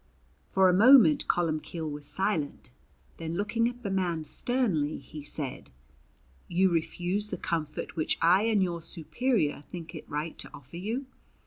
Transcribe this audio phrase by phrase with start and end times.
[0.47, 2.71] For a moment Columbcille was silent,
[3.17, 5.69] then looking at the man sternly he said:
[6.47, 11.05] "You refuse the comfort which I and your superior think it right to offer you.